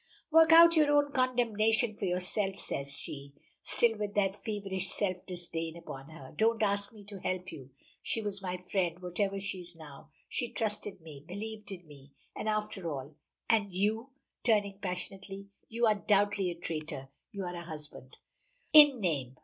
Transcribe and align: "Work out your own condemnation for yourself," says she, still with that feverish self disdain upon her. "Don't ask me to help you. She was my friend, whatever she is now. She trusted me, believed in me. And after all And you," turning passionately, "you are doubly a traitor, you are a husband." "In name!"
"Work 0.31 0.51
out 0.51 0.75
your 0.75 0.89
own 0.95 1.11
condemnation 1.11 1.95
for 1.95 2.05
yourself," 2.05 2.55
says 2.57 2.97
she, 2.97 3.33
still 3.61 3.99
with 3.99 4.15
that 4.15 4.35
feverish 4.35 4.89
self 4.89 5.23
disdain 5.27 5.77
upon 5.77 6.07
her. 6.09 6.33
"Don't 6.35 6.63
ask 6.63 6.91
me 6.91 7.03
to 7.05 7.19
help 7.19 7.51
you. 7.51 7.69
She 8.01 8.19
was 8.19 8.41
my 8.41 8.57
friend, 8.57 8.99
whatever 8.99 9.39
she 9.39 9.59
is 9.59 9.75
now. 9.75 10.09
She 10.27 10.51
trusted 10.51 11.01
me, 11.01 11.23
believed 11.27 11.71
in 11.71 11.85
me. 11.85 12.13
And 12.35 12.49
after 12.49 12.89
all 12.91 13.13
And 13.47 13.71
you," 13.71 14.09
turning 14.43 14.79
passionately, 14.79 15.49
"you 15.69 15.85
are 15.85 15.93
doubly 16.07 16.49
a 16.49 16.55
traitor, 16.55 17.09
you 17.31 17.43
are 17.43 17.53
a 17.55 17.63
husband." 17.63 18.17
"In 18.73 18.99
name!" 19.01 19.37